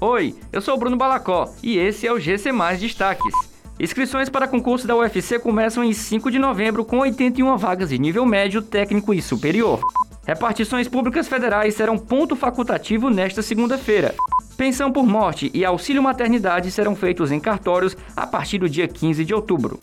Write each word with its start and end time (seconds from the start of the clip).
Oi, 0.00 0.34
eu 0.52 0.60
sou 0.60 0.74
o 0.74 0.78
Bruno 0.78 0.96
Balacó 0.96 1.52
e 1.62 1.78
esse 1.78 2.06
é 2.06 2.12
o 2.12 2.18
GC 2.18 2.50
Mais 2.50 2.80
Destaques. 2.80 3.32
Inscrições 3.78 4.28
para 4.28 4.48
concurso 4.48 4.86
da 4.86 4.96
UFC 4.96 5.38
começam 5.38 5.84
em 5.84 5.92
5 5.92 6.30
de 6.30 6.38
novembro 6.38 6.84
com 6.84 6.98
81 6.98 7.56
vagas 7.56 7.90
de 7.90 7.98
nível 7.98 8.26
médio, 8.26 8.60
técnico 8.60 9.14
e 9.14 9.22
superior. 9.22 9.80
Repartições 10.26 10.88
públicas 10.88 11.28
federais 11.28 11.74
serão 11.74 11.96
ponto 11.96 12.34
facultativo 12.34 13.08
nesta 13.08 13.40
segunda-feira. 13.40 14.14
Pensão 14.56 14.90
por 14.92 15.06
morte 15.06 15.50
e 15.54 15.64
auxílio 15.64 16.02
maternidade 16.02 16.70
serão 16.70 16.94
feitos 16.94 17.30
em 17.30 17.40
cartórios 17.40 17.96
a 18.16 18.26
partir 18.26 18.58
do 18.58 18.68
dia 18.68 18.88
15 18.88 19.24
de 19.24 19.34
outubro. 19.34 19.78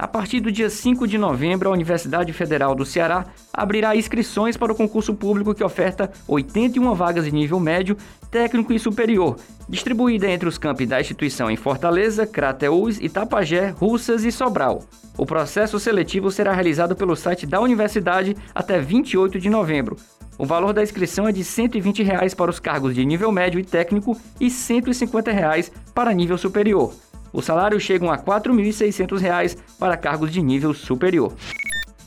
A 0.00 0.08
partir 0.08 0.40
do 0.40 0.50
dia 0.50 0.70
5 0.70 1.06
de 1.06 1.18
novembro, 1.18 1.68
a 1.68 1.72
Universidade 1.72 2.32
Federal 2.32 2.74
do 2.74 2.86
Ceará 2.86 3.26
abrirá 3.52 3.94
inscrições 3.94 4.56
para 4.56 4.72
o 4.72 4.74
concurso 4.74 5.14
público 5.14 5.54
que 5.54 5.62
oferta 5.62 6.10
81 6.26 6.94
vagas 6.94 7.26
de 7.26 7.30
nível 7.30 7.60
médio, 7.60 7.94
técnico 8.30 8.72
e 8.72 8.78
superior, 8.78 9.36
distribuída 9.68 10.26
entre 10.26 10.48
os 10.48 10.56
campi 10.56 10.86
da 10.86 10.98
instituição 10.98 11.50
em 11.50 11.56
Fortaleza, 11.56 12.26
Crateús, 12.26 12.98
Itapajé, 12.98 13.74
Russas 13.76 14.24
e 14.24 14.32
Sobral. 14.32 14.84
O 15.18 15.26
processo 15.26 15.78
seletivo 15.78 16.30
será 16.30 16.54
realizado 16.54 16.96
pelo 16.96 17.14
site 17.14 17.44
da 17.44 17.60
universidade 17.60 18.34
até 18.54 18.80
28 18.80 19.38
de 19.38 19.50
novembro. 19.50 19.98
O 20.38 20.46
valor 20.46 20.72
da 20.72 20.82
inscrição 20.82 21.28
é 21.28 21.32
de 21.32 21.44
120 21.44 22.02
reais 22.02 22.32
para 22.32 22.50
os 22.50 22.58
cargos 22.58 22.94
de 22.94 23.04
nível 23.04 23.30
médio 23.30 23.60
e 23.60 23.64
técnico 23.64 24.18
e 24.40 24.48
150 24.48 25.30
reais 25.30 25.70
para 25.94 26.14
nível 26.14 26.38
superior. 26.38 26.90
Os 27.32 27.44
salários 27.44 27.82
chegam 27.82 28.10
a 28.10 28.16
R$ 28.16 28.22
4.600 28.22 29.56
para 29.78 29.96
cargos 29.96 30.30
de 30.30 30.42
nível 30.42 30.74
superior. 30.74 31.34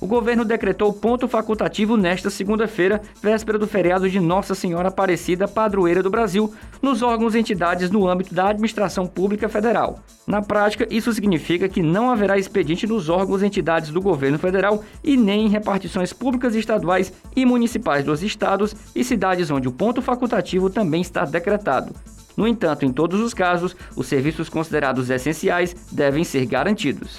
O 0.03 0.05
governo 0.05 0.43
decretou 0.43 0.91
ponto 0.91 1.29
facultativo 1.29 1.95
nesta 1.95 2.29
segunda-feira, 2.29 3.01
véspera 3.21 3.57
do 3.57 3.65
feriado 3.65 4.09
de 4.09 4.19
Nossa 4.19 4.53
Senhora 4.53 4.89
Aparecida, 4.89 5.47
padroeira 5.47 6.03
do 6.03 6.09
Brasil, 6.09 6.53
nos 6.81 7.01
órgãos 7.01 7.35
e 7.35 7.39
entidades 7.39 7.89
no 7.89 8.05
âmbito 8.05 8.35
da 8.35 8.49
administração 8.49 9.07
pública 9.07 9.47
federal. 9.47 9.99
Na 10.27 10.41
prática, 10.41 10.85
isso 10.89 11.13
significa 11.13 11.69
que 11.69 11.81
não 11.81 12.11
haverá 12.11 12.37
expediente 12.37 12.85
nos 12.85 13.07
órgãos 13.07 13.41
e 13.41 13.45
entidades 13.45 13.91
do 13.91 14.01
governo 14.01 14.37
federal 14.37 14.83
e 15.01 15.15
nem 15.15 15.45
em 15.45 15.49
repartições 15.49 16.11
públicas 16.11 16.53
estaduais 16.53 17.13
e 17.33 17.45
municipais 17.45 18.03
dos 18.03 18.21
estados 18.21 18.75
e 18.93 19.05
cidades 19.05 19.49
onde 19.51 19.69
o 19.69 19.71
ponto 19.71 20.01
facultativo 20.01 20.69
também 20.69 20.99
está 20.99 21.23
decretado. 21.23 21.95
No 22.35 22.47
entanto, 22.47 22.85
em 22.85 22.91
todos 22.91 23.19
os 23.19 23.33
casos, 23.33 23.75
os 23.95 24.07
serviços 24.07 24.49
considerados 24.49 25.09
essenciais 25.09 25.75
devem 25.91 26.23
ser 26.23 26.45
garantidos. 26.45 27.17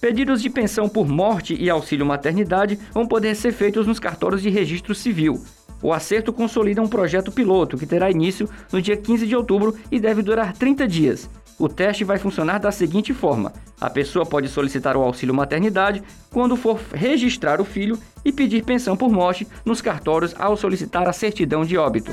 Pedidos 0.00 0.42
de 0.42 0.50
pensão 0.50 0.88
por 0.88 1.08
morte 1.08 1.54
e 1.54 1.70
auxílio 1.70 2.04
maternidade 2.04 2.78
vão 2.92 3.06
poder 3.06 3.36
ser 3.36 3.52
feitos 3.52 3.86
nos 3.86 4.00
cartórios 4.00 4.42
de 4.42 4.50
registro 4.50 4.94
civil. 4.94 5.40
O 5.80 5.92
acerto 5.92 6.32
consolida 6.32 6.82
um 6.82 6.88
projeto 6.88 7.32
piloto 7.32 7.76
que 7.76 7.86
terá 7.86 8.10
início 8.10 8.48
no 8.72 8.82
dia 8.82 8.96
15 8.96 9.26
de 9.26 9.36
outubro 9.36 9.76
e 9.90 9.98
deve 9.98 10.22
durar 10.22 10.54
30 10.54 10.86
dias. 10.86 11.30
O 11.58 11.68
teste 11.68 12.02
vai 12.02 12.18
funcionar 12.18 12.58
da 12.58 12.72
seguinte 12.72 13.14
forma: 13.14 13.52
a 13.80 13.88
pessoa 13.88 14.26
pode 14.26 14.48
solicitar 14.48 14.96
o 14.96 15.02
auxílio 15.02 15.34
maternidade 15.34 16.02
quando 16.30 16.56
for 16.56 16.80
registrar 16.92 17.60
o 17.60 17.64
filho 17.64 17.98
e 18.24 18.32
pedir 18.32 18.64
pensão 18.64 18.96
por 18.96 19.10
morte 19.10 19.46
nos 19.64 19.80
cartórios 19.80 20.34
ao 20.38 20.56
solicitar 20.56 21.08
a 21.08 21.12
certidão 21.12 21.64
de 21.64 21.76
óbito. 21.76 22.12